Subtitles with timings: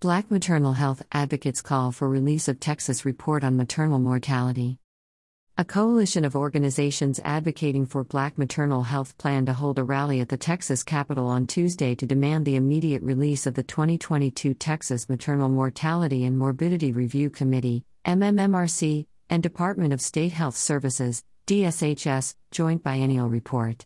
[0.00, 4.78] Black maternal health advocates call for release of Texas report on maternal mortality.
[5.56, 10.28] A coalition of organizations advocating for black maternal health plan to hold a rally at
[10.28, 15.48] the Texas Capitol on Tuesday to demand the immediate release of the 2022 Texas Maternal
[15.48, 23.28] Mortality and Morbidity Review Committee, MMMRC, and Department of State Health Services, DSHS, joint biennial
[23.28, 23.84] report.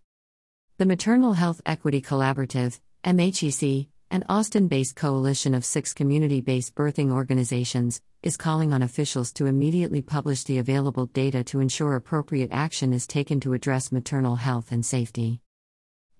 [0.76, 7.10] The Maternal Health Equity Collaborative, MHEC, an Austin based coalition of six community based birthing
[7.10, 12.92] organizations, is calling on officials to immediately publish the available data to ensure appropriate action
[12.92, 15.40] is taken to address maternal health and safety.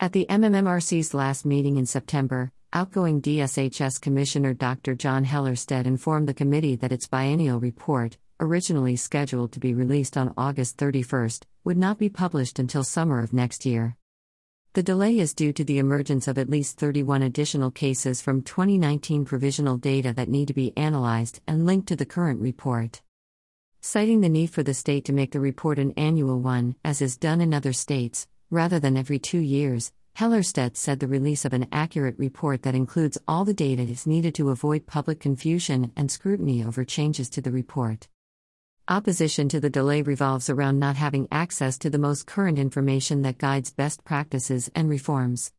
[0.00, 4.95] At the MMMRC's last meeting in September, outgoing DSHS Commissioner Dr.
[4.95, 10.33] John Hellerstedt informed the committee that its biennial report, originally scheduled to be released on
[10.38, 11.28] August 31,
[11.64, 13.98] would not be published until summer of next year.
[14.74, 19.26] The delay is due to the emergence of at least 31 additional cases from 2019
[19.26, 23.02] provisional data that need to be analyzed and linked to the current report.
[23.82, 27.19] Citing the need for the state to make the report an annual one, as is
[27.19, 31.66] done in other states, rather than every two years, Hellerstedt said the release of an
[31.70, 36.64] accurate report that includes all the data is needed to avoid public confusion and scrutiny
[36.64, 38.08] over changes to the report.
[38.88, 43.38] Opposition to the delay revolves around not having access to the most current information that
[43.38, 45.52] guides best practices and reforms.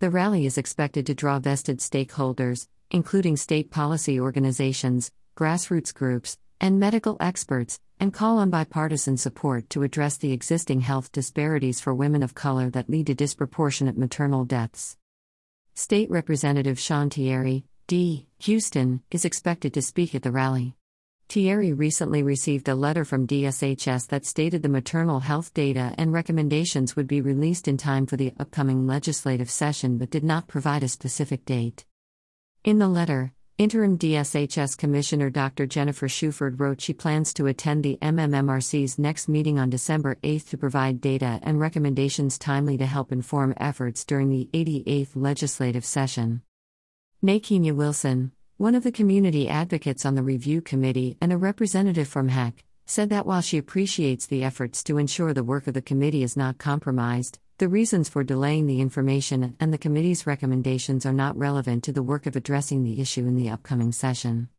[0.00, 6.80] The rally is expected to draw vested stakeholders, including state policy organizations, grassroots groups, and
[6.80, 12.24] medical experts, and call on bipartisan support to address the existing health disparities for women
[12.24, 14.96] of color that lead to disproportionate maternal deaths.
[15.74, 18.26] State Representative Shawn Thierry, D.
[18.40, 20.74] Houston, is expected to speak at the rally.
[21.30, 26.96] Thierry recently received a letter from DSHS that stated the maternal health data and recommendations
[26.96, 30.88] would be released in time for the upcoming legislative session but did not provide a
[30.88, 31.84] specific date.
[32.64, 35.68] In the letter, Interim DSHS Commissioner Dr.
[35.68, 40.58] Jennifer Shuford wrote she plans to attend the MMMRC's next meeting on December 8 to
[40.58, 46.42] provide data and recommendations timely to help inform efforts during the 88th legislative session.
[47.22, 52.28] Nakeenya Wilson, one of the community advocates on the review committee and a representative from
[52.28, 56.22] HEC, said that while she appreciates the efforts to ensure the work of the committee
[56.22, 61.38] is not compromised, the reasons for delaying the information and the committee's recommendations are not
[61.38, 64.50] relevant to the work of addressing the issue in the upcoming session.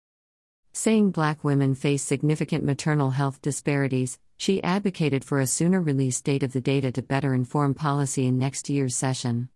[0.74, 6.42] Saying black women face significant maternal health disparities, she advocated for a sooner release date
[6.42, 9.50] of the data to better inform policy in next year's session.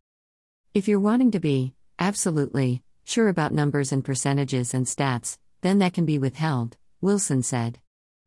[0.76, 5.94] If you're wanting to be, absolutely, sure about numbers and percentages and stats, then that
[5.94, 7.80] can be withheld, Wilson said.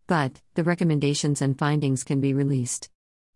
[0.07, 2.89] But, the recommendations and findings can be released.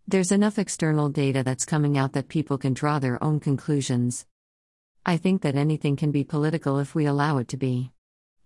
[0.09, 4.27] There's enough external data that's coming out that people can draw their own conclusions.
[5.05, 7.93] I think that anything can be political if we allow it to be.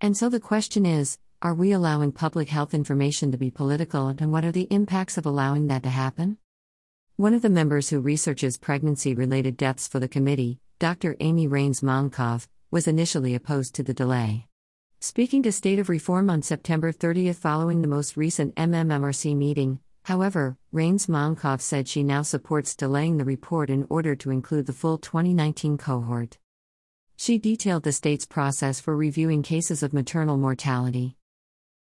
[0.01, 4.33] And so the question is are we allowing public health information to be political, and
[4.33, 6.39] what are the impacts of allowing that to happen?
[7.17, 11.15] One of the members who researches pregnancy related deaths for the committee, Dr.
[11.21, 14.47] Amy Raines Milenkov, was initially opposed to the delay.
[15.01, 20.57] Speaking to State of Reform on September 30 following the most recent MMMRC meeting, however,
[20.73, 24.99] Raines Milenkov said she now supports delaying the report in order to include the full
[24.99, 26.39] 2019 cohort.
[27.17, 31.17] She detailed the state's process for reviewing cases of maternal mortality.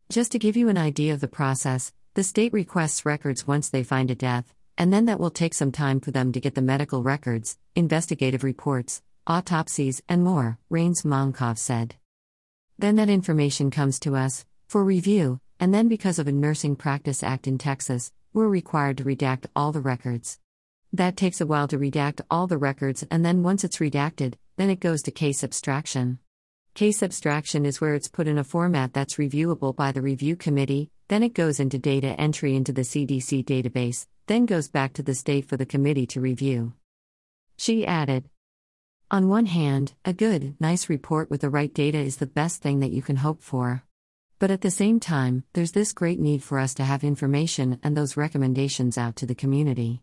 [0.09, 3.85] Just to give you an idea of the process, the state requests records once they
[3.85, 6.63] find a death, and then that will take some time for them to get the
[6.63, 11.95] medical records, investigative reports, autopsies, and more, Raines Milenkov said.
[12.77, 17.23] Then that information comes to us, for review, and then because of a Nursing Practice
[17.23, 20.41] Act in Texas, we're required to redact all the records.
[20.93, 24.69] That takes a while to redact all the records, and then once it's redacted, then
[24.69, 26.19] it goes to case abstraction.
[26.75, 30.91] Case abstraction is where it's put in a format that's reviewable by the review committee,
[31.07, 35.15] then it goes into data entry into the CDC database, then goes back to the
[35.15, 36.73] state for the committee to review.
[37.57, 38.29] She added,
[39.11, 42.79] on one hand, a good, nice report with the right data is the best thing
[42.79, 43.83] that you can hope for.
[44.39, 47.97] But at the same time, there's this great need for us to have information and
[47.97, 50.03] those recommendations out to the community.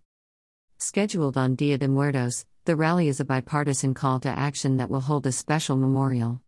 [0.78, 5.00] Scheduled on Dia de Muertos, the rally is a bipartisan call to action that will
[5.00, 6.42] hold a special memorial.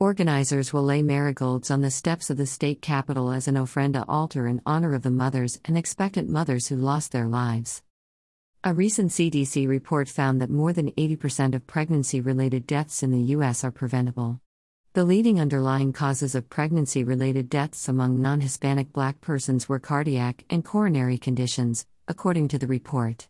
[0.00, 4.48] Organizers will lay marigolds on the steps of the state capitol as an ofrenda altar
[4.48, 7.82] in honor of the mothers and expectant mothers who lost their lives.
[8.62, 13.32] A recent CDC report found that more than 80% of pregnancy related deaths in the
[13.34, 13.64] U.S.
[13.64, 14.38] are preventable.
[14.92, 20.44] The leading underlying causes of pregnancy related deaths among non Hispanic black persons were cardiac
[20.50, 23.28] and coronary conditions, according to the report.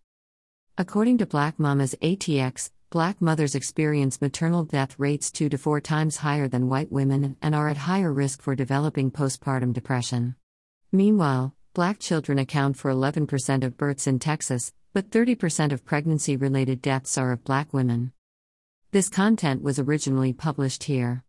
[0.76, 6.16] According to Black Mamas ATX, black mothers experience maternal death rates two to four times
[6.16, 10.34] higher than white women and are at higher risk for developing postpartum depression.
[10.90, 16.82] Meanwhile, black children account for 11% of births in Texas, but 30% of pregnancy related
[16.82, 18.12] deaths are of black women.
[18.92, 21.18] This content was originally published here.